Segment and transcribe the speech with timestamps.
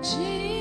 [0.00, 0.57] 记。